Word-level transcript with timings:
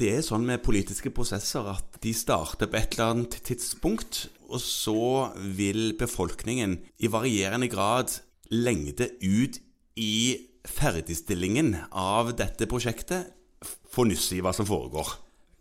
det 0.00 0.10
er 0.16 0.22
sånn 0.24 0.46
med 0.48 0.62
politiske 0.64 1.12
prosesser 1.12 1.66
at 1.68 1.98
de 2.00 2.12
starter 2.16 2.70
på 2.70 2.78
et 2.78 2.94
eller 2.96 3.14
annet 3.14 3.36
tidspunkt, 3.44 4.28
og 4.50 4.62
så 4.64 5.30
vil 5.56 5.92
befolkningen 6.00 6.78
i 7.04 7.10
varierende 7.12 7.68
grad 7.70 8.16
lengde 8.50 9.10
ut 9.20 9.60
i 10.00 10.14
ferdigstillingen 10.66 11.74
av 11.92 12.32
dette 12.38 12.68
prosjektet 12.70 13.30
få 13.90 14.06
nyss 14.08 14.30
i 14.36 14.40
hva 14.44 14.54
som 14.56 14.68
foregår. 14.68 15.12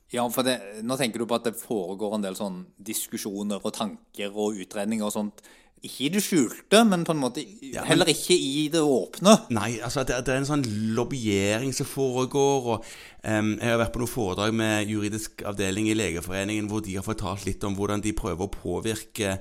Ja, 0.09 0.23
for 0.33 0.45
det, 0.45 0.55
nå 0.81 0.97
tenker 0.97 1.21
du 1.21 1.27
på 1.29 1.37
at 1.37 1.45
det 1.45 1.59
foregår 1.59 2.15
en 2.15 2.23
del 2.23 2.37
sånn 2.37 2.63
diskusjoner 2.81 3.61
og 3.61 3.75
tanker 3.75 4.33
og 4.33 4.57
utredninger 4.63 5.05
og 5.05 5.13
sånt. 5.13 5.43
Ikke 5.79 6.05
i 6.05 6.11
det 6.11 6.21
skjulte, 6.25 6.81
men 6.83 7.05
på 7.07 7.13
en 7.15 7.21
måte 7.21 7.43
heller 7.87 8.09
ikke 8.11 8.35
i 8.35 8.67
det 8.71 8.81
åpne. 8.83 9.35
Nei, 9.55 9.77
altså 9.85 10.03
det, 10.03 10.17
det 10.27 10.33
er 10.33 10.41
en 10.41 10.49
sånn 10.49 10.65
lobbyering 10.97 11.71
som 11.75 11.87
foregår. 11.87 12.67
og 12.73 12.89
um, 13.23 13.53
Jeg 13.55 13.71
har 13.71 13.79
vært 13.79 13.93
på 13.95 14.01
noen 14.03 14.11
foredrag 14.11 14.55
med 14.59 14.91
juridisk 14.91 15.45
avdeling 15.47 15.87
i 15.87 15.95
Legeforeningen 15.95 16.67
hvor 16.71 16.83
de 16.83 16.97
har 16.99 17.07
fortalt 17.07 17.47
litt 17.47 17.63
om 17.63 17.77
hvordan 17.79 18.03
de 18.03 18.15
prøver 18.17 18.47
å 18.47 18.51
påvirke 18.51 19.37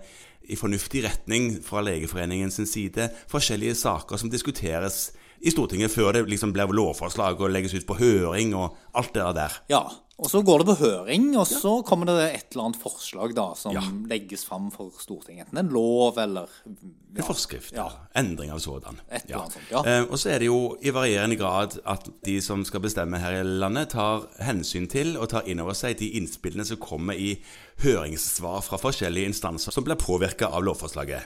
i 0.49 0.57
fornuftig 0.57 1.03
retning 1.05 1.57
fra 1.65 1.83
Legeforeningens 1.85 2.61
side 2.71 3.11
forskjellige 3.29 3.77
saker 3.83 4.21
som 4.21 4.31
diskuteres 4.33 5.09
i 5.41 5.51
Stortinget 5.55 5.93
før 5.95 6.13
det 6.13 6.27
liksom 6.29 6.53
blir 6.53 6.71
lovforslag 6.75 7.41
og 7.41 7.51
legges 7.55 7.75
ut 7.79 7.87
på 7.87 7.99
høring 8.01 8.55
og 8.59 8.77
alt 8.99 9.13
det 9.15 9.27
der. 9.39 9.59
Ja, 9.71 9.85
og 10.19 10.27
så 10.27 10.41
går 10.43 10.65
det 10.65 10.67
på 10.67 10.75
høring, 10.81 11.29
og 11.39 11.47
så 11.47 11.77
kommer 11.87 12.09
det 12.09 12.17
et 12.35 12.47
eller 12.51 12.65
annet 12.67 12.81
forslag 12.83 13.37
da, 13.37 13.53
som 13.55 13.73
Ja. 13.77 13.85
legges 14.11 14.43
fram 14.45 14.71
for 14.75 14.91
Stortinget. 14.99 15.47
Enten 15.47 15.59
en 15.59 15.69
lov 15.73 16.19
eller 16.19 16.49
En 16.67 17.23
forskrift. 17.23 17.73
Ja. 17.73 17.87
Endring 18.17 18.51
av 18.51 18.59
sådan. 18.59 18.99
Et 19.11 19.25
eller 19.31 19.39
annet 19.45 19.53
sånt, 19.53 19.71
ja. 19.71 19.85
Eh, 19.87 20.03
og 20.11 20.19
så 20.19 20.31
er 20.35 20.39
det 20.41 20.47
jo 20.47 20.77
i 20.83 20.91
varierende 20.91 21.39
grad 21.39 21.79
at 21.87 22.09
de 22.25 22.41
som 22.41 22.65
skal 22.65 22.81
bestemme 22.81 23.19
her 23.19 23.41
i 23.41 23.45
landet, 23.45 23.91
tar 23.91 24.27
hensyn 24.41 24.89
til 24.91 25.17
og 25.17 25.29
tar 25.29 25.47
inn 25.47 25.61
over 25.61 25.73
seg 25.79 25.97
de 25.99 26.11
innspillene 26.19 26.67
som 26.67 26.77
kommer 26.83 27.15
i 27.15 27.39
høringssvar 27.85 28.61
fra 28.67 28.77
forskjellige 28.77 29.31
instanser 29.31 29.71
som 29.73 29.85
blir 29.87 29.95
påvirka 29.95 30.51
av 30.51 30.65
lovforslaget. 30.67 31.23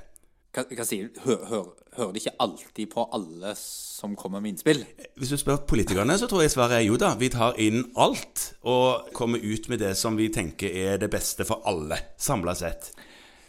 Hva, 0.52 0.66
hva 0.68 0.84
sier 0.84 1.08
du? 1.08 1.20
Hør, 1.24 1.44
hør, 1.48 1.68
hører 1.96 2.10
de 2.12 2.20
ikke 2.20 2.34
alltid 2.44 2.90
på 2.92 3.06
alle 3.16 3.54
som 3.56 4.12
kommer 4.20 4.42
med 4.44 4.52
innspill? 4.52 4.82
Hvis 5.16 5.32
du 5.32 5.38
spør 5.40 5.62
politikerne, 5.68 6.18
så 6.20 6.28
tror 6.28 6.42
jeg 6.44 6.52
svaret 6.52 6.76
er 6.76 6.84
jo 6.84 6.98
da. 7.00 7.14
Vi 7.16 7.30
tar 7.32 7.56
inn 7.62 7.86
alt 7.96 8.50
og 8.68 9.08
kommer 9.16 9.40
ut 9.40 9.70
med 9.72 9.80
det 9.80 9.94
som 9.96 10.18
vi 10.18 10.28
tenker 10.34 10.76
er 10.76 11.00
det 11.00 11.08
beste 11.12 11.46
for 11.48 11.64
alle, 11.70 11.96
samla 12.20 12.52
sett. 12.58 12.90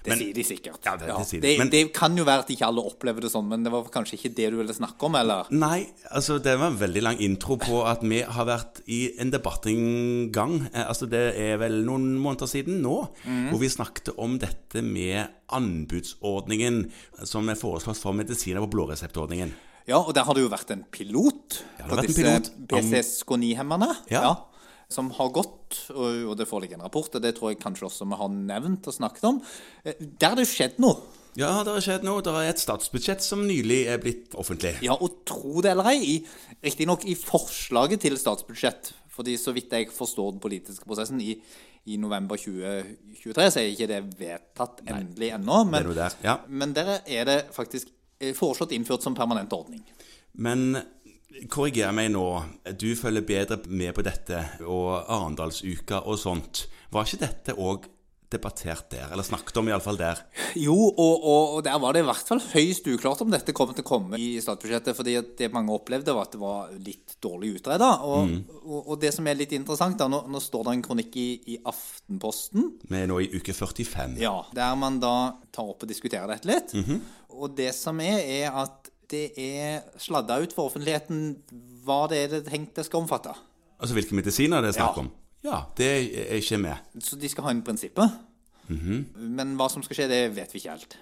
Det 0.04 0.10
Men- 0.12 0.20
sier 0.20 0.34
de 0.34 0.44
sikkert. 0.44 0.80
Ja, 0.84 0.98
det- 0.98 1.08
det 1.08 1.26
sier 1.28 1.42
de. 1.42 1.58
Men- 1.58 1.70
det 1.70 1.94
kan 1.94 2.16
jo 2.18 2.26
være 2.26 2.40
at 2.40 2.50
ikke 2.50 2.66
alle 2.68 2.82
opplever 2.84 3.22
det 3.22 3.32
sånn, 3.32 3.48
men 3.48 3.64
det 3.64 3.72
var 3.72 3.84
kanskje 3.86 4.18
ikke 4.20 4.36
det 4.36 4.50
du 4.52 4.58
ville 4.58 4.74
snakke 4.74 5.02
om, 5.04 5.16
eller? 5.16 5.46
Nei, 5.52 5.88
altså 6.14 6.42
det 6.44 6.60
var 6.60 6.68
en 6.68 6.78
veldig 6.78 7.02
lang 7.02 7.18
intro 7.22 7.56
på 7.58 7.86
at 7.88 8.02
vi 8.02 8.20
har 8.22 8.46
vært 8.46 8.82
i 8.88 9.14
en 9.18 9.32
debatt 9.32 9.66
en 9.66 10.30
gang. 10.32 10.70
Eh, 10.74 10.84
Altså 10.90 11.08
det 11.10 11.38
er 11.40 11.58
vel 11.58 11.86
noen 11.86 12.18
måneder 12.20 12.48
siden 12.48 12.82
nå, 12.82 13.08
hvor 13.50 13.60
vi 13.60 13.68
snakket 13.70 14.10
om 14.18 14.38
dette 14.38 14.84
med 14.84 15.30
anbudsordningen 15.50 16.92
som 17.24 17.48
er 17.50 17.56
foreslått 17.60 17.98
for 18.02 18.14
medisiner 18.14 18.62
på 18.64 18.70
blåreseptordningen. 18.74 19.52
Ja, 19.88 19.98
og 20.00 20.14
der 20.16 20.24
har 20.24 20.34
det 20.34 20.44
jo 20.46 20.50
vært 20.50 20.72
en 20.72 20.86
pilot 20.92 21.60
Ja, 21.80 21.86
det 21.86 21.90
har 21.90 21.90
på 21.90 21.96
vært 21.98 22.08
disse 22.08 22.36
om- 22.36 22.68
PCSK9-hemmerne. 22.68 23.96
Ja. 24.10 24.36
Som 24.92 25.10
har 25.18 25.30
gått, 25.34 25.80
og, 25.96 26.36
det 26.38 26.48
foreligger 26.50 26.78
en 26.78 26.86
rapport, 26.86 27.14
og 27.16 27.22
det 27.24 27.36
tror 27.38 27.52
jeg 27.54 27.60
kanskje 27.64 27.88
også 27.88 28.06
vi 28.10 28.20
har 28.20 28.30
nevnt 28.34 28.88
og 28.88 28.94
snakket 28.94 29.24
om. 29.30 29.42
Eh, 29.86 29.94
Der 30.20 30.30
har 30.34 30.36
det 30.40 30.48
skjedd 30.48 30.80
noe. 30.84 31.00
Ja, 31.36 31.64
det 31.66 31.74
har 31.74 31.82
skjedd 31.82 32.04
noe. 32.06 32.22
Det 32.22 32.30
er 32.30 32.50
et 32.52 32.62
statsbudsjett 32.62 33.24
som 33.26 33.42
nylig 33.48 33.88
er 33.90 33.98
blitt 33.98 34.36
offentlig. 34.38 34.76
Ja, 34.86 34.94
og 34.94 35.24
tro 35.26 35.62
det 35.66 35.72
eller 35.72 35.90
ei, 35.90 36.20
i- 36.20 36.26
riktignok 36.64 37.06
i 37.10 37.16
forslaget 37.18 38.02
til 38.06 38.18
statsbudsjett, 38.22 38.92
fordi 39.10 39.34
så 39.38 39.54
vidt 39.54 39.72
jeg 39.74 39.90
forstår 39.94 40.32
den 40.36 40.40
politiske 40.44 40.86
prosessen, 40.86 41.20
i, 41.22 41.40
i 41.90 41.98
november 41.98 42.38
2023 42.38 43.50
så 43.52 43.60
er 43.60 43.72
ikke 43.74 43.88
det 43.90 44.02
vedtatt 44.20 44.84
endelig 44.88 45.32
ennå. 45.36 45.64
Men, 45.70 45.90
er 45.90 45.94
der, 45.98 46.14
ja. 46.24 46.38
men 46.48 46.74
der 46.78 47.00
er 47.02 47.26
det 47.26 47.40
faktisk 47.54 47.90
eh, 48.22 48.34
foreslått 48.38 48.72
innført 48.78 49.02
som 49.04 49.16
permanent 49.18 49.52
ordning. 49.54 49.82
Men 50.34 50.78
korriger 51.52 51.94
meg 51.96 52.12
nå. 52.14 52.28
Du 52.80 52.92
følger 53.00 53.26
bedre 53.26 53.60
med 53.68 53.96
på 53.98 54.06
dette, 54.06 54.44
og 54.68 55.04
Arendalsuka 55.08 56.04
og 56.06 56.20
sånt. 56.22 56.68
Var 56.94 57.10
ikke 57.10 57.26
dette 57.26 57.58
òg 57.58 57.90
debattert 58.34 58.90
der? 58.90 59.12
Eller 59.14 59.26
snakket 59.26 59.58
om, 59.62 59.70
iallfall 59.70 59.98
der? 60.00 60.22
Jo, 60.58 60.74
og, 60.74 61.14
og, 61.22 61.56
og 61.58 61.64
der 61.66 61.78
var 61.82 61.94
det 61.94 62.04
i 62.04 62.08
hvert 62.08 62.30
fall 62.30 62.42
høyst 62.54 62.88
uklart 62.90 63.22
om 63.26 63.34
dette 63.34 63.54
kom 63.56 63.74
til 63.74 63.86
å 63.86 63.88
komme 63.88 64.20
i 64.22 64.30
statsbudsjettet. 64.42 64.98
fordi 64.98 65.16
det 65.38 65.52
mange 65.54 65.74
opplevde, 65.76 66.16
var 66.16 66.28
at 66.28 66.36
det 66.36 66.42
var 66.42 66.72
litt 66.78 67.18
dårlig 67.24 67.56
utreda. 67.60 67.92
Og, 68.10 68.34
og, 68.64 68.80
og 68.80 69.02
det 69.02 69.14
som 69.16 69.28
er 69.30 69.38
litt 69.40 69.54
interessant, 69.58 70.00
da, 70.02 70.10
nå, 70.12 70.24
nå 70.34 70.42
står 70.44 70.68
det 70.68 70.78
en 70.78 70.86
kronikk 70.88 71.20
i, 71.22 71.28
i 71.56 71.60
Aftenposten 71.70 72.72
Vi 72.90 73.02
er 73.02 73.10
nå 73.10 73.20
i 73.24 73.30
uke 73.34 73.54
45. 73.54 74.18
ja, 74.24 74.38
der 74.56 74.80
man 74.80 75.02
da 75.04 75.16
tar 75.54 75.70
opp 75.76 75.86
og 75.86 75.90
diskuterer 75.92 76.34
dette 76.34 76.50
litt. 76.50 76.74
Og 77.34 77.54
det 77.58 77.72
som 77.78 78.02
er, 78.04 78.22
er 78.22 78.64
at 78.64 78.93
det 79.14 79.26
er 79.40 79.84
sladda 80.02 80.40
ut 80.44 80.54
for 80.56 80.72
offentligheten 80.72 81.24
hva 81.86 82.04
det 82.12 82.24
er 82.26 82.32
det 82.38 82.44
tenkt 82.50 82.76
det 82.80 82.88
skal 82.88 83.04
omfatte. 83.06 83.34
Altså 83.78 83.96
hvilke 83.98 84.18
medisiner 84.18 84.64
det 84.64 84.74
er 84.74 84.80
snakk 84.82 85.02
om? 85.06 85.10
Ja, 85.44 85.66
det 85.78 85.88
er 85.92 86.38
ikke 86.40 86.60
med. 86.64 86.94
Så 87.04 87.18
de 87.20 87.30
skal 87.32 87.48
ha 87.48 87.52
inn 87.56 87.64
prinsippet. 87.68 88.14
Men 88.70 89.58
hva 89.60 89.68
som 89.72 89.84
skal 89.84 89.98
skje, 89.98 90.06
det 90.12 90.22
vet 90.38 90.54
vi 90.56 90.62
ikke 90.62 90.78
helt. 90.78 90.96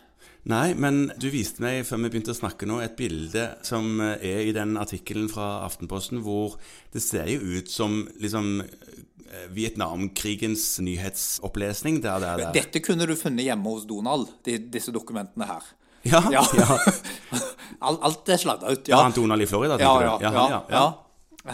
Nei, 0.50 0.72
men 0.74 1.04
du 1.22 1.28
viste 1.30 1.62
meg 1.62 1.84
før 1.86 2.00
vi 2.02 2.10
begynte 2.16 2.34
å 2.34 2.38
snakke 2.40 2.66
nå, 2.66 2.80
et 2.82 2.96
bilde 2.98 3.44
som 3.66 4.00
eh, 4.02 4.16
er 4.26 4.48
i 4.50 4.56
den 4.56 4.74
artikkelen 4.82 5.28
fra 5.30 5.60
Aftenposten, 5.68 6.24
hvor 6.26 6.56
det 6.96 7.04
ser 7.06 7.30
jo 7.30 7.60
ut 7.60 7.70
som 7.70 8.00
liksom 8.18 8.64
eh, 8.64 9.46
Vietnamkrigens 9.54 10.66
nyhetsopplesning. 10.82 12.02
Der, 12.02 12.18
der, 12.24 12.42
der. 12.42 12.56
Dette 12.58 12.82
kunne 12.82 13.06
du 13.06 13.14
funnet 13.20 13.46
hjemme 13.46 13.70
hos 13.76 13.86
Donald, 13.86 14.34
de, 14.48 14.58
disse 14.74 14.94
dokumentene 14.96 15.46
her. 15.52 15.70
Ja, 16.10 16.24
Ja. 16.34 16.42
ja. 16.58 16.80
Alt, 17.82 18.30
er 18.30 18.38
sladda 18.38 18.72
ut. 18.76 18.88
ja. 18.88 18.98
Ja. 18.98 19.04
Han 19.08 19.16
Donald 19.18 19.42
i 19.42 19.48
Florida, 19.50 19.78
Ja, 19.82 19.94
tenker 19.96 20.06
ja, 20.06 20.18
du? 20.18 20.24
ja, 20.24 20.30
han, 20.36 20.52
ja, 20.52 20.66
ja. 20.70 20.82
ja. 20.82 20.90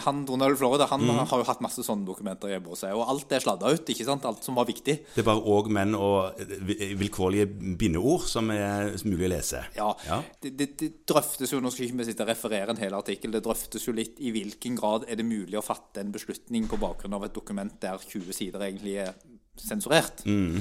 Han 0.03 0.25
Donald 0.27 0.51
i 0.51 0.57
Florida 0.59 0.83
han 0.91 0.99
har 1.07 1.39
jo 1.39 1.45
hatt 1.47 1.61
masse 1.63 1.79
sånne 1.85 2.03
dokumenter 2.03 2.49
hjemme 2.51 2.67
hos 2.73 2.81
seg, 2.83 2.91
og 2.99 3.07
alt 3.07 3.31
er 3.31 3.39
sladda 3.39 3.69
ut. 3.71 3.87
ikke 3.93 4.03
sant? 4.03 4.25
Alt 4.27 4.43
som 4.43 4.57
var 4.59 4.65
viktig. 4.67 4.97
Det 5.13 5.21
er 5.23 5.27
bare 5.29 5.39
òg 5.47 5.69
menn 5.71 5.95
og 5.95 6.35
eh, 6.43 6.91
vilkårlige 6.99 7.47
bindeord 7.79 8.25
som 8.27 8.51
er 8.51 8.91
mulig 9.07 9.29
å 9.29 9.31
lese. 9.31 9.61
Ja, 9.77 9.87
Ja. 10.09 10.17
Det, 10.43 10.51
det, 10.59 10.67
det 10.81 10.89
drøftes 11.07 11.53
jo, 11.55 11.61
Nå 11.63 11.71
skal 11.71 11.85
ikke 11.87 12.01
vi 12.01 12.09
sitte 12.09 12.25
og 12.27 12.31
referere 12.33 12.75
en 12.75 12.81
hel 12.83 12.93
artikkel, 12.99 13.31
det 13.31 13.45
drøftes 13.47 13.87
jo 13.87 13.95
litt 13.95 14.19
i 14.19 14.33
hvilken 14.35 14.75
grad 14.75 15.07
er 15.07 15.15
det 15.15 15.25
mulig 15.25 15.55
å 15.55 15.63
fatte 15.63 16.03
en 16.03 16.11
beslutning 16.11 16.67
på 16.67 16.75
bakgrunn 16.83 17.15
av 17.15 17.23
et 17.29 17.33
dokument 17.39 17.71
der 17.79 17.95
20 18.03 18.35
sider 18.35 18.67
egentlig 18.67 18.97
er 19.07 19.13
sensurert. 19.57 20.25
Mm. 20.27 20.59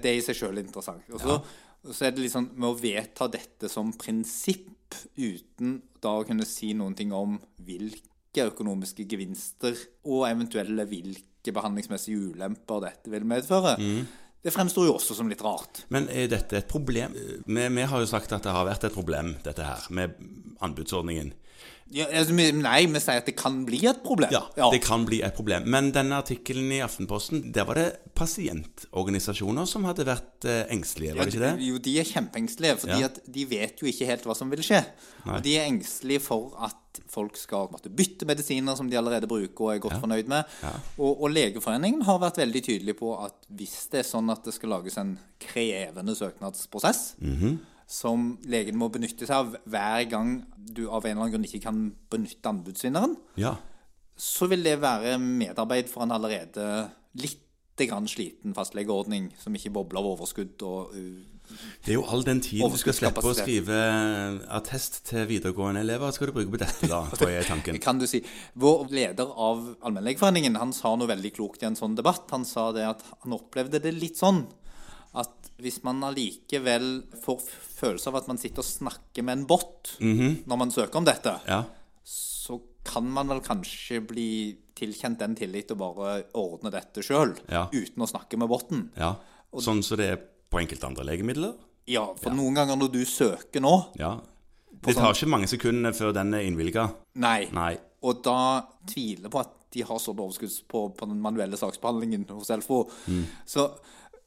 Det 0.00 0.08
er 0.08 0.16
i 0.16 0.24
seg 0.24 0.34
sjøl 0.40 0.58
interessant. 0.64 1.04
Og 1.12 1.20
så, 1.20 1.36
og 1.36 1.44
så 1.90 2.06
er 2.06 2.14
det 2.14 2.22
liksom 2.22 2.52
med 2.54 2.68
å 2.68 2.78
vedta 2.78 3.26
dette 3.30 3.70
som 3.70 3.90
prinsipp 3.98 4.94
uten 5.16 5.80
da 6.02 6.14
å 6.18 6.24
kunne 6.28 6.46
si 6.46 6.72
noen 6.76 6.94
ting 6.98 7.12
om 7.16 7.38
hvilke 7.64 8.46
økonomiske 8.52 9.06
gevinster 9.08 9.76
og 10.06 10.26
eventuelle 10.28 10.86
hvilke 10.88 11.54
behandlingsmessige 11.54 12.32
ulemper 12.32 12.84
dette 12.86 13.12
vil 13.12 13.26
medføre. 13.28 13.76
Det 14.42 14.50
fremstår 14.50 14.88
jo 14.88 14.96
også 14.96 15.14
som 15.14 15.28
litt 15.30 15.42
rart. 15.44 15.84
Men 15.94 16.08
er 16.10 16.30
dette 16.30 16.58
et 16.58 16.70
problem? 16.70 17.14
Vi, 17.14 17.66
vi 17.76 17.86
har 17.86 18.02
jo 18.02 18.10
sagt 18.10 18.32
at 18.34 18.46
det 18.46 18.54
har 18.54 18.66
vært 18.66 18.88
et 18.88 18.94
problem, 18.94 19.36
dette 19.44 19.66
her, 19.66 19.86
med 19.94 20.16
anbudsordningen. 20.62 21.30
Ja, 21.92 22.06
altså, 22.08 22.32
nei, 22.32 22.86
vi 22.88 23.00
sier 23.04 23.18
at 23.20 23.26
det 23.28 23.34
kan 23.36 23.66
bli 23.68 23.82
et 23.84 23.98
problem. 24.02 24.30
Ja, 24.32 24.46
det 24.72 24.78
kan 24.80 25.02
bli 25.04 25.18
et 25.26 25.34
problem. 25.36 25.66
Men 25.68 25.90
denne 25.92 26.16
artikkelen 26.22 26.70
i 26.72 26.78
Aftenposten, 26.80 27.50
der 27.52 27.66
var 27.68 27.76
det 27.76 27.88
pasientorganisasjoner 28.16 29.66
som 29.68 29.84
hadde 29.84 30.06
vært 30.08 30.46
eh, 30.48 30.62
engstelige, 30.72 31.14
var 31.16 31.28
det 31.28 31.34
ikke 31.34 31.44
det? 31.44 31.66
Jo, 31.66 31.78
de 31.84 31.94
er 32.00 32.08
kjempeengstelige, 32.08 32.78
fordi 32.80 33.00
Ja. 33.02 33.10
at 33.10 33.20
de 33.34 33.44
vet 33.50 33.82
jo 33.82 33.86
ikke 33.90 34.06
helt 34.08 34.24
hva 34.24 34.36
som 34.38 34.48
vil 34.50 34.62
skje. 34.64 34.80
Nei. 35.26 35.36
Og 35.36 35.42
de 35.44 35.56
er 35.58 35.66
engstelige 35.68 36.22
for 36.24 36.54
at 36.64 37.00
folk 37.08 37.36
skal 37.40 37.68
måtte 37.72 37.88
bytte 37.92 38.26
medisiner 38.28 38.76
som 38.76 38.88
de 38.90 38.96
allerede 38.96 39.28
bruker 39.28 39.64
og 39.64 39.74
er 39.74 39.78
godt 39.84 40.00
fornøyd 40.00 40.28
med. 40.28 40.44
Og, 40.98 41.22
og 41.22 41.30
Legeforeningen 41.32 42.02
har 42.08 42.18
vært 42.20 42.40
veldig 42.40 42.62
tydelig 42.66 42.96
på 42.98 43.12
at 43.24 43.36
hvis 43.48 43.88
det 43.92 44.00
er 44.02 44.08
sånn 44.08 44.30
at 44.32 44.44
det 44.44 44.54
skal 44.56 44.74
lages 44.78 44.96
en 45.00 45.18
krevende 45.40 46.16
søknadsprosess, 46.16 47.14
Mhm. 47.20 47.58
Som 47.86 48.38
legen 48.48 48.78
må 48.80 48.88
benytte 48.92 49.26
seg 49.28 49.36
av 49.36 49.56
hver 49.68 50.06
gang 50.10 50.34
du 50.56 50.86
av 50.88 51.04
en 51.04 51.12
eller 51.16 51.26
annen 51.26 51.34
grunn 51.36 51.48
ikke 51.48 51.62
kan 51.66 51.82
benytte 52.12 52.48
anbudsvinneren, 52.48 53.16
Ja. 53.40 53.56
så 54.16 54.48
vil 54.48 54.62
det 54.62 54.80
være 54.80 55.18
medarbeid 55.18 55.88
for 55.88 56.02
en 56.04 56.12
allerede 56.12 56.90
litt 57.14 57.38
grann 57.82 58.06
sliten 58.06 58.54
fastlegeordning 58.54 59.32
som 59.40 59.54
ikke 59.58 59.72
bobler 59.74 59.98
av 59.98 60.12
overskudd 60.12 60.60
og 60.62 60.92
uh, 60.94 61.56
Det 61.82 61.90
er 61.90 61.96
jo 61.96 62.04
all 62.06 62.22
den 62.22 62.38
tiden 62.40 62.70
du 62.70 62.76
skal 62.78 62.94
slippe 62.94 63.24
å 63.26 63.32
skrive 63.34 63.74
attest 64.54 65.00
til 65.08 65.26
videregående 65.26 65.82
elever, 65.82 66.12
skal 66.14 66.30
du 66.30 66.36
bruke 66.36 66.52
på 66.54 66.60
dette 66.62 66.86
da, 66.86 67.00
tror 67.10 67.32
jeg 67.32 67.42
er 67.42 67.48
tanken. 67.48 67.80
kan 67.86 67.98
du 67.98 68.06
si. 68.06 68.22
Vår 68.54 68.86
leder 68.94 69.26
av 69.34 69.64
Allmennlegeforeningen 69.82 70.60
han 70.60 70.72
sa 70.76 70.94
noe 70.94 71.10
veldig 71.10 71.32
klokt 71.34 71.64
i 71.64 71.68
en 71.72 71.76
sånn 71.78 71.96
debatt. 71.98 72.30
Han 72.30 72.46
sa 72.46 72.70
det 72.76 72.86
at 72.86 73.02
han 73.24 73.34
opplevde 73.34 73.82
det 73.82 73.92
litt 73.96 74.20
sånn 74.20 74.44
at 75.14 75.50
hvis 75.62 75.82
man 75.84 76.00
allikevel 76.02 77.02
får 77.22 77.42
følelse 77.78 78.08
av 78.08 78.16
at 78.22 78.28
man 78.30 78.38
sitter 78.40 78.62
og 78.62 78.68
snakker 78.68 79.22
med 79.26 79.38
en 79.38 79.46
bot 79.46 79.92
når 80.00 80.56
man 80.58 80.70
søker 80.72 80.96
om 81.02 81.04
dette, 81.04 81.34
Ja. 81.48 81.64
så 82.04 82.60
kan 82.84 83.04
man 83.12 83.28
vel 83.28 83.40
kanskje 83.40 84.00
bli 84.06 84.56
tilkjent 84.74 85.18
den 85.20 85.34
tillit 85.38 85.70
og 85.70 85.78
bare 85.78 86.24
ordne 86.34 86.70
dette 86.72 87.02
sjøl, 87.04 87.36
Ja. 87.48 87.68
uten 87.72 88.02
å 88.02 88.08
snakke 88.08 88.36
med 88.38 88.48
botten. 88.48 88.90
Ja. 88.96 89.16
Sånn 89.54 89.82
som 89.84 89.96
det 89.98 90.08
er 90.10 90.16
på 90.50 90.58
enkelte 90.60 90.86
andre 90.86 91.04
legemidler? 91.04 91.54
Ja, 91.86 92.06
for 92.14 92.30
noen 92.30 92.54
ganger 92.54 92.76
når 92.76 92.92
du 92.92 93.04
søker 93.04 93.60
nå 93.60 93.94
Ja. 93.98 94.20
Det 94.82 94.96
tar 94.96 95.12
ikke 95.12 95.28
mange 95.28 95.46
sekundene 95.46 95.92
før 95.94 96.12
den 96.14 96.32
er 96.34 96.40
innvilga. 96.40 96.94
Nei. 97.14 97.46
Nei. 97.52 97.76
Og 98.02 98.22
da 98.24 98.62
tviler 98.88 99.28
på 99.30 99.38
at 99.40 99.50
de 99.70 99.82
har 99.82 99.98
sånn 99.98 100.16
overskudd 100.18 100.66
på, 100.66 100.88
på 100.96 101.06
den 101.06 101.20
manuelle 101.22 101.54
saksbehandlingen 101.56 102.26
hos 102.30 102.50
Elfo. 102.50 102.90
Så, 103.46 103.68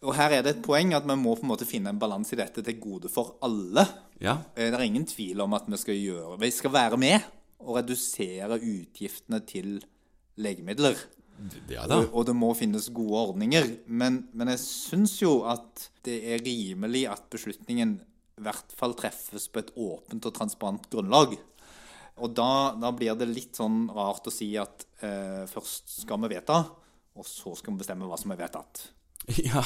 og 0.06 0.16
her 0.18 0.38
er 0.38 0.46
det 0.46 0.56
et 0.56 0.64
poeng 0.66 0.94
at 0.96 1.06
vi 1.08 1.16
må 1.20 1.34
på 1.36 1.46
en 1.46 1.52
måte 1.52 1.68
finne 1.68 1.92
en 1.92 2.00
balanse 2.02 2.36
i 2.36 2.40
dette 2.40 2.64
til 2.66 2.80
gode 2.82 3.12
for 3.12 3.36
alle. 3.46 3.84
Ja. 4.22 4.38
Eh, 4.56 4.70
Det 4.72 4.78
er 4.80 4.86
ingen 4.86 5.06
tvil 5.10 5.42
om 5.44 5.54
at 5.58 5.68
vi 5.68 5.78
skal 5.82 5.98
gjøre 6.00 6.40
Vi 6.40 6.52
skal 6.52 6.72
være 6.72 6.98
med 6.98 7.20
og 7.60 7.78
redusere 7.80 8.60
utgiftene 8.60 9.40
til 9.48 9.80
legemidler. 10.38 10.96
Ja 11.70 11.84
da. 11.88 12.00
Og, 12.00 12.14
og 12.14 12.26
det 12.30 12.36
må 12.38 12.54
finnes 12.56 12.90
gode 12.96 13.22
ordninger. 13.32 13.66
Men, 13.88 14.28
men 14.34 14.52
jeg 14.54 14.62
syns 14.64 15.18
jo 15.22 15.42
at 15.50 15.90
det 16.06 16.20
er 16.36 16.44
rimelig 16.46 17.08
at 17.12 17.26
beslutningen 17.34 17.98
i 18.36 18.44
hvert 18.46 18.72
fall 18.76 18.96
treffes 19.00 19.48
på 19.52 19.62
et 19.64 19.72
åpent 19.80 20.28
og 20.28 20.36
transparent 20.36 20.88
grunnlag. 20.92 21.38
Og 22.24 22.32
da, 22.36 22.76
da 22.80 22.92
blir 22.96 23.16
det 23.20 23.28
litt 23.32 23.58
sånn 23.60 23.90
rart 23.92 24.28
å 24.28 24.34
si 24.34 24.54
at 24.60 24.86
eh, 25.04 25.44
først 25.52 25.98
skal 26.04 26.22
vi 26.24 26.32
vedta, 26.36 26.62
og 27.16 27.28
så 27.28 27.56
skal 27.56 27.74
vi 27.76 27.82
bestemme 27.84 28.08
hva 28.08 28.20
som 28.20 28.32
er 28.36 28.40
vedtatt. 28.40 28.86
Ja, 29.50 29.62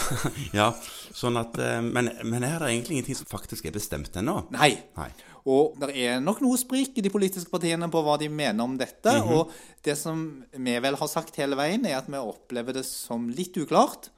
ja. 0.56 0.68
Sånn 1.16 1.36
at 1.40 1.58
eh, 1.60 1.82
Men, 1.84 2.08
men 2.24 2.46
er 2.48 2.60
det 2.62 2.70
egentlig 2.72 3.00
ingenting 3.00 3.18
som 3.20 3.28
faktisk 3.30 3.66
er 3.68 3.76
bestemt 3.76 4.16
ennå. 4.20 4.38
Nei. 4.56 4.72
Nei. 4.98 5.10
Og 5.50 5.76
det 5.82 5.90
er 5.98 6.20
nok 6.22 6.42
noe 6.44 6.58
sprik 6.60 6.98
i 7.00 7.04
de 7.04 7.10
politiske 7.12 7.50
partiene 7.52 7.88
på 7.92 8.02
hva 8.06 8.18
de 8.22 8.28
mener 8.32 8.64
om 8.64 8.76
dette. 8.80 9.14
Og 9.34 9.52
det 9.84 9.96
som 9.98 10.22
vi 10.54 10.76
vel 10.84 10.98
har 11.00 11.10
sagt 11.12 11.40
hele 11.42 11.58
veien, 11.60 11.86
er 11.90 11.98
at 12.00 12.08
vi 12.12 12.20
opplever 12.22 12.76
det 12.78 12.86
som 12.88 13.28
litt 13.34 13.58
uklart 13.60 14.12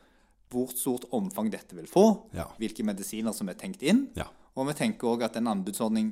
hvor 0.51 0.67
stort 0.75 1.05
omfang 1.15 1.47
dette 1.53 1.77
vil 1.77 1.87
få, 1.87 2.03
Ja. 2.35 2.49
hvilke 2.59 2.83
medisiner 2.83 3.31
som 3.33 3.47
er 3.47 3.55
tenkt 3.55 3.85
inn. 3.87 4.09
Ja. 4.19 4.25
Og 4.59 4.67
vi 4.67 4.73
tenker 4.75 5.13
òg 5.13 5.23
at 5.23 5.37
en 5.39 5.47
anbudsordning 5.47 6.09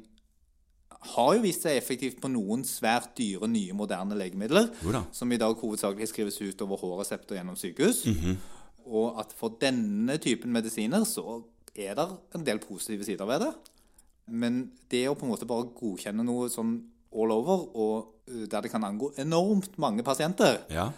har 1.16 1.34
jo 1.36 1.42
vist 1.44 1.64
seg 1.66 1.76
effektivt 1.80 2.22
på 2.24 2.30
noen 2.32 2.64
svært 2.68 3.12
dyre, 3.20 3.48
nye, 3.52 3.74
moderne 3.76 4.16
legemidler, 4.20 4.70
som 5.16 5.32
i 5.32 5.38
dag 5.40 5.56
hovedsakelig 5.60 6.08
skrives 6.12 6.40
ut 6.44 6.64
over 6.64 6.80
H-resepter 6.80 7.36
gjennom 7.40 7.56
sykehus. 7.60 8.06
Og 8.88 9.20
at 9.22 9.34
for 9.38 9.58
denne 9.62 10.18
typen 10.22 10.54
medisiner 10.56 11.04
så 11.08 11.42
er 11.76 11.98
det 11.98 12.08
en 12.36 12.46
del 12.46 12.62
positive 12.64 13.06
sider 13.08 13.28
ved 13.30 13.44
det. 13.46 13.52
Men 14.30 14.62
det 14.92 15.08
å 15.10 15.16
på 15.18 15.26
en 15.26 15.34
måte 15.34 15.48
bare 15.50 15.72
godkjenne 15.76 16.26
noe 16.26 16.50
sånn 16.54 16.76
all 17.10 17.34
over, 17.34 17.64
og 17.74 18.30
uh, 18.30 18.46
der 18.46 18.62
det 18.66 18.72
kan 18.72 18.86
angå 18.86 19.12
enormt 19.18 19.78
mange 19.82 20.04
pasienter, 20.06 20.62
Ja. 20.70 20.92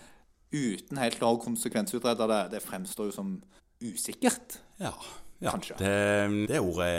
uten 0.52 1.00
helt 1.00 1.22
å 1.24 1.30
ha 1.32 1.40
konsekvensutreda 1.40 2.28
det, 2.28 2.42
det 2.58 2.64
fremstår 2.64 3.08
jo 3.08 3.16
som 3.16 3.36
usikkert. 3.82 4.58
Ja. 4.82 4.92
ja. 5.40 5.54
Kanskje. 5.54 5.78
Det, 5.80 6.48
det 6.52 6.60
ordet 6.60 6.92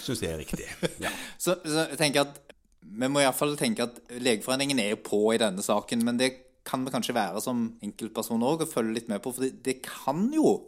syns 0.00 0.22
jeg 0.24 0.32
er 0.32 0.40
riktig. 0.40 0.68
Ja. 1.04 1.12
Så, 1.38 1.58
så 1.64 1.84
jeg 1.90 2.00
tenker 2.00 2.24
at 2.24 2.40
vi 2.88 3.08
må 3.12 3.20
iallfall 3.20 3.52
tenke 3.60 3.84
at 3.84 3.98
Legeforeningen 4.16 4.78
er 4.80 4.94
jo 4.94 5.02
på 5.04 5.20
i 5.34 5.40
denne 5.40 5.60
saken, 5.62 6.00
men 6.06 6.16
det 6.16 6.30
kan 6.68 6.84
vi 6.84 6.92
kanskje 6.92 7.16
være 7.16 7.40
som 7.44 7.64
enkeltperson 7.84 8.44
òg, 8.44 8.64
og 8.66 8.72
følge 8.72 8.98
litt 8.98 9.08
med 9.08 9.22
på. 9.24 9.32
For 9.32 9.46
det, 9.46 9.62
det 9.64 9.78
kan 9.86 10.26
jo 10.34 10.58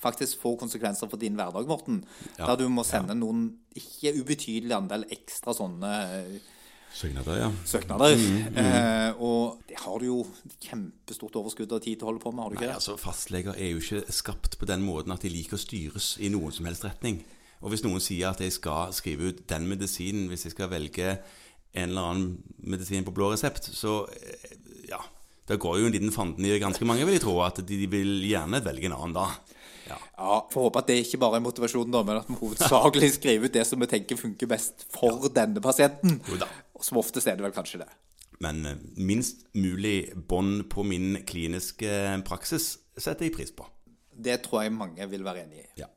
faktisk 0.00 0.38
få 0.40 0.54
konsekvenser 0.60 1.10
for 1.10 1.20
din 1.20 1.36
hverdag, 1.36 1.66
Morten. 1.68 2.04
Ja, 2.38 2.46
Der 2.46 2.62
du 2.62 2.68
må 2.72 2.84
sende 2.88 3.16
noen 3.18 3.50
ikke 3.76 4.14
ubetydelig 4.22 4.72
andel 4.76 5.04
ekstra 5.12 5.52
sånne 5.56 5.90
eh, 6.16 6.38
Søknader, 6.90 7.36
ja. 7.38 7.50
søknader. 7.70 8.16
Mm, 8.18 8.56
Eh, 8.60 9.20
og 9.22 9.60
det 9.68 9.76
har 9.78 9.98
du 10.02 10.06
jo 10.08 10.16
kjempestort 10.64 11.36
overskudd 11.38 11.70
og 11.76 11.84
tid 11.84 12.00
til 12.00 12.06
å 12.06 12.08
holde 12.10 12.22
på 12.24 12.32
med, 12.34 12.42
har 12.42 12.50
du 12.50 12.56
ikke 12.56 12.64
Nei, 12.64 12.72
det? 12.72 12.78
altså 12.80 12.96
Fastleger 12.98 13.54
er 13.54 13.70
jo 13.70 13.78
ikke 13.78 14.12
skapt 14.16 14.56
på 14.58 14.66
den 14.66 14.82
måten 14.82 15.14
at 15.14 15.22
de 15.22 15.30
liker 15.30 15.54
å 15.54 15.60
styres 15.62 16.16
i 16.18 16.32
noen 16.34 16.50
som 16.56 16.66
helst 16.66 16.86
retning. 16.88 17.20
Og 17.60 17.70
hvis 17.70 17.84
noen 17.86 18.02
sier 18.02 18.32
at 18.32 18.40
jeg 18.42 18.56
skal 18.56 18.90
skrive 18.96 19.30
ut 19.30 19.44
den 19.52 19.68
medisinen 19.70 20.26
hvis 20.32 20.48
jeg 20.48 20.56
skal 20.56 20.72
velge 20.72 21.12
en 21.76 21.92
eller 21.92 22.10
annen 22.10 22.58
medisin 22.58 23.06
på 23.06 23.14
blå 23.14 23.30
resept, 23.36 23.70
så 23.76 24.00
eh, 24.16 24.58
ja 24.90 24.98
Da 25.50 25.58
går 25.58 25.80
jo 25.80 25.88
en 25.88 25.94
liten 25.96 26.12
fanden 26.14 26.46
i 26.46 26.52
ganske 26.62 26.86
mange, 26.86 27.02
vil 27.08 27.16
jeg 27.16 27.24
tro, 27.24 27.34
at 27.42 27.58
de 27.66 27.78
vil 27.90 28.20
gjerne 28.28 28.60
velge 28.62 28.86
en 28.86 28.94
annen 28.94 29.16
da. 29.16 29.24
Ja. 29.88 29.96
Ja, 30.14 30.36
Får 30.52 30.68
håpe 30.68 30.82
at 30.84 30.90
det 30.92 31.00
ikke 31.02 31.18
bare 31.24 31.40
er 31.40 31.42
motivasjonen, 31.42 31.90
da, 31.90 32.04
men 32.06 32.20
at 32.20 32.28
vi 32.30 32.36
hovedsakelig 32.38 33.08
skriver 33.18 33.50
ut 33.50 33.56
det 33.56 33.64
som 33.66 33.82
vi 33.82 33.88
tenker 33.90 34.20
funker 34.20 34.50
best 34.50 34.86
for 34.94 35.26
denne 35.34 35.62
pasienten. 35.64 36.20
Jo 36.30 36.38
da. 36.38 36.46
Og 36.78 36.86
som 36.86 37.00
oftest 37.02 37.26
er 37.26 37.40
det 37.40 37.48
vel 37.48 37.56
kanskje 37.56 37.82
det. 37.82 37.90
Men 38.40 38.62
eh, 38.66 38.78
minst 38.96 39.42
mulig 39.58 40.12
bånd 40.30 40.68
på 40.72 40.86
min 40.86 41.18
kliniske 41.26 41.90
praksis 42.28 42.76
setter 42.96 43.26
jeg 43.26 43.34
pris 43.34 43.50
på. 43.56 43.66
Det 44.20 44.38
tror 44.44 44.64
jeg 44.64 44.76
mange 44.76 45.06
vil 45.10 45.26
være 45.26 45.44
enig 45.48 45.64
i. 45.64 45.68
Ja. 45.82 45.90